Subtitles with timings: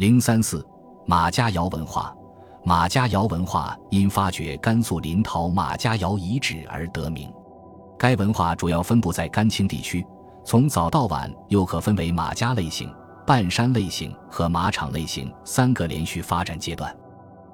[0.00, 0.66] 零三四
[1.04, 2.10] 马家窑文化，
[2.64, 7.30] 马家窑文化因发掘甘肃临洮马家窑遗址而得名。
[7.98, 10.02] 该文化主要分布在甘青地区，
[10.42, 12.90] 从早到晚又可分为马家类型、
[13.26, 16.90] 半山类型和马场类型三个连续发展阶段。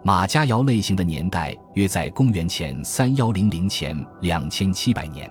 [0.04, 5.28] 马家窑类型的年代约在公元前三幺零零前两千七百年。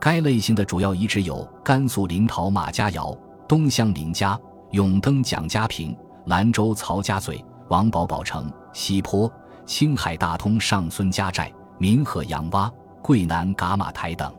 [0.00, 3.14] 该类型的主要遗址有甘肃临洮马家窑、
[3.46, 4.40] 东乡林家、
[4.70, 5.94] 永登蒋家坪、
[6.28, 9.32] 兰州曹家嘴、王堡堡城、西坡、
[9.64, 14.30] 青海大通上孙家寨、民和杨洼、桂南噶玛台等。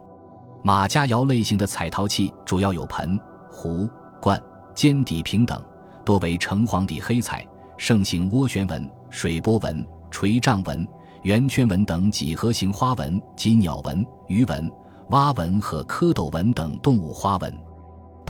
[0.61, 3.89] 马家窑类型的彩陶器主要有盆、壶、
[4.21, 4.39] 罐、
[4.75, 5.59] 尖底瓶等，
[6.05, 7.43] 多为橙黄底黑彩，
[7.75, 10.87] 盛行涡旋纹、水波纹、垂杖纹、
[11.23, 14.71] 圆圈纹等几何形花纹及鸟纹、鱼纹。
[15.09, 17.51] 蛙纹和蝌蚪纹等动物花纹，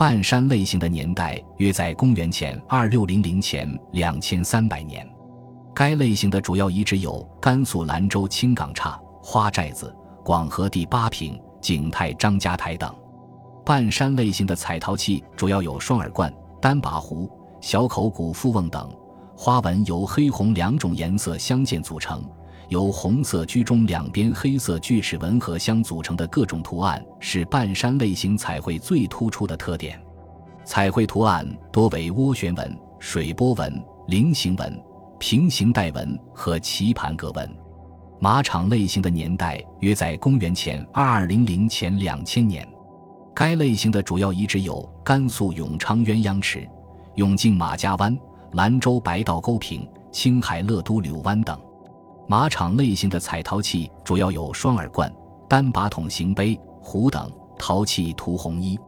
[0.00, 5.06] 半山类型的年代约在公元前二六零零前两千三百年。
[5.74, 12.90] 该类型的主要遗址有甘肃兰州青岗刹花寨子、广和第八坪、景泰张家台等。
[13.62, 18.90] 半山类型的彩陶器主要有双耳罐、单把壶、小口鼓腹瓮等，
[19.36, 22.24] 花纹由黑红两种颜色相间组成。
[22.70, 30.00] 由红色居中两边黑色锯齿纹和相组成的各种图案是半山类型彩绘最突出的特点。
[30.64, 34.80] 彩绘图案多为涡旋纹、水波纹、菱形纹、
[35.18, 37.50] 平行带纹和棋盘格纹。
[38.20, 42.66] 马场类型的年代约在公元前二二零零前两千年。
[43.34, 46.68] 该类型的主要遗址有甘肃永昌鸳鸯池、
[47.16, 48.16] 永靖马家湾、
[48.52, 51.58] 兰州白道沟坪、青海乐都柳湾等。
[52.30, 55.12] 马场类型的彩陶器主要有双耳罐、
[55.48, 57.28] 单把筒形杯、壶等，
[57.58, 58.78] 陶器涂红衣。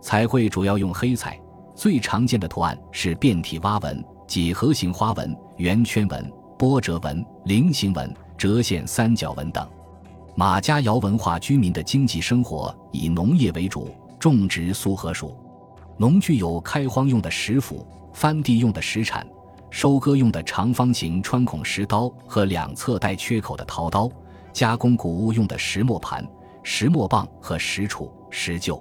[0.00, 1.38] 彩绘主要用黑彩，
[1.74, 9.68] 最常见的图案是变体蛙纹、几何形花纹、圆圈纹、波折纹、菱形纹、折线三角纹等。
[10.34, 15.36] 马家窑文化居民的经济生活以农业为主，种植苏禾属，
[15.98, 19.26] 农具有开荒用的石斧、翻地用的石铲。
[19.70, 24.10] 收割用的长方形穿孔石刀和两侧带缺口的陶刀，
[24.52, 26.26] 加工谷物用的石磨盘、
[26.62, 28.80] 石磨棒和石杵、石臼。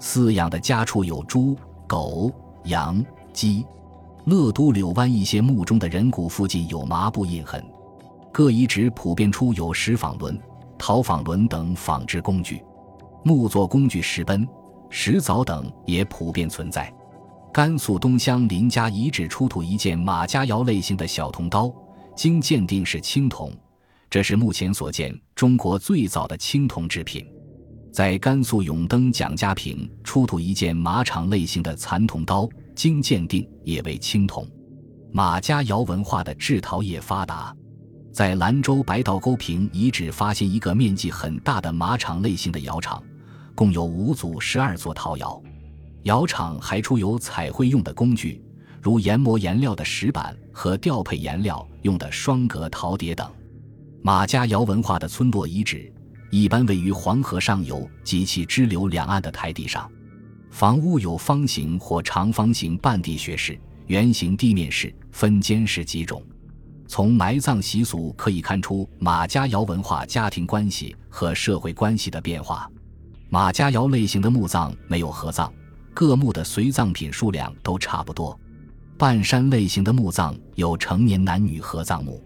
[0.00, 2.30] 饲养的家畜有猪、狗、
[2.64, 3.64] 羊、鸡。
[4.24, 7.62] 乐都柳湾一些墓中的人骨附近有麻布印痕。
[8.32, 10.40] 各遗址普遍出有石纺轮、
[10.78, 12.64] 陶纺轮等纺织工具，
[13.22, 14.48] 木作工具石奔、
[14.88, 16.90] 石凿等也普遍存在。
[17.54, 21.72] 甘肃东乡林家遗址出土一件马家窑类型的小铜刀，
[22.16, 23.48] 经鉴定是青铜，
[24.10, 27.24] 这是目前所见中国最早的青铜制品。
[27.92, 34.44] 在甘肃永登蒋家坪出土一件马场类型的残铜刀，经鉴定也为青铜。
[35.12, 37.54] 马家窑文化的制陶业发达，
[38.12, 43.00] 在兰州白道沟坪遗址发现一个面积很大的马场类型的窑场，
[43.54, 45.40] 共有五组十二座陶窑。
[46.04, 48.42] 窑厂还出有彩绘用的工具，
[48.82, 53.30] 如研磨颜料的石板和调配颜料用的双格陶碟等。
[54.02, 55.90] 马家窑文化的村落遗址
[56.30, 59.90] 一般位于黄河上游及其支流两岸的台地上，
[60.50, 66.22] 房屋有方形或长方形半地穴式、圆形地面式、分间式几种。
[66.86, 72.70] 从埋葬习俗可以看出马家窑文化家庭关系和社会关系的变化。
[73.30, 75.50] 马家窑类型的墓葬没有合葬。
[75.94, 78.38] 各墓的随葬品数量都差不多。
[78.98, 82.22] 半山类型的墓葬有成年男女合葬墓，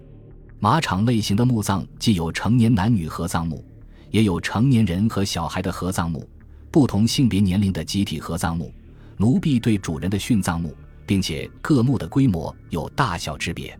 [0.58, 3.64] 马场类型的墓葬既有成年男女合葬墓，
[4.10, 6.28] 也有成年人和小孩的合葬墓，
[6.70, 8.72] 不同性别年龄的集体合葬墓，
[9.16, 10.74] 奴婢对主人的殉葬墓，
[11.06, 13.78] 并且各墓的规模有大小之别，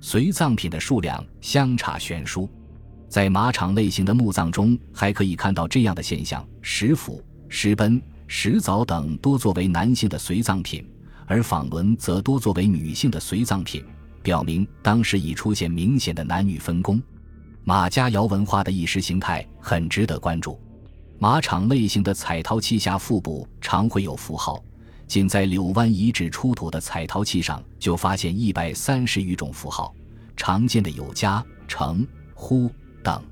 [0.00, 2.48] 随葬品的数量相差悬殊。
[3.08, 8.00] 在马场类型的墓葬中，还可以看到这样的现象：石斧、石奔。
[8.34, 10.82] 石凿等多作为男性的随葬品，
[11.26, 13.84] 而纺轮则多作为女性的随葬品，
[14.22, 17.00] 表明当时已出现明显的男女分工。
[17.62, 20.58] 马家窑文化的意识形态很值得关注。
[21.18, 24.64] 马场类型的彩陶器下腹部常会有符号，
[25.06, 29.94] 仅在柳湾遗址出土的彩陶器上就发现一百三十余种符号，
[30.38, 32.70] 常见的有家、城、呼
[33.04, 33.22] 等。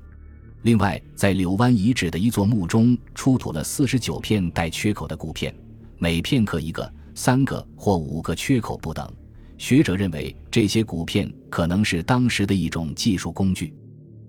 [0.63, 5.53] 另外，在柳湾遗址的一座墓中出土了四十九片带缺口的骨片，
[5.97, 9.11] 每片刻一个、三个或五个缺口不等。
[9.57, 13.73] 学者认为，这些骨片可能是当时的一种技术工具。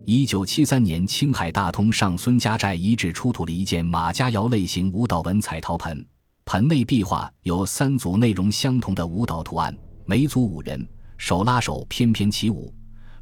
[0.07, 6.05] 一九七三年，青海大通上孙家寨遗址出土了一件马家窑类型舞蹈纹彩陶盆，
[6.47, 9.77] 盆内壁画有三组内容相同的舞蹈图案，
[10.07, 10.87] 每组五人，
[11.19, 12.73] 手拉手翩翩起舞，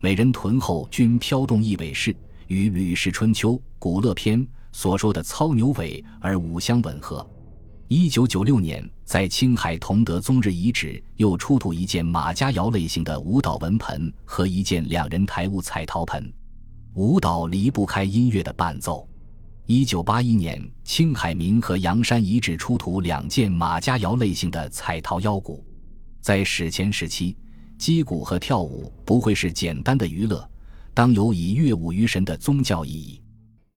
[0.01, 2.15] 每人臀后均飘动一尾饰，
[2.51, 4.41] 与《吕氏春秋·古乐篇》
[4.73, 7.25] 所说的操牛尾而舞相吻合。
[7.87, 16.33] 一九九六年，在青海同德宗日遗址又出土一件马家窑类型的舞蹈纹盆和一件两人抬舞彩陶盆，
[16.95, 19.09] 舞蹈离不开音乐的伴奏。
[19.67, 25.65] 一九八一年，青海民和阳山遗址出土两件马家窑类型的彩陶腰鼓。
[26.21, 27.37] 在史前时期，
[27.79, 30.45] 击鼓和跳舞不会是简单的娱乐，
[30.95, 33.20] 当有以乐舞于神的宗教意义。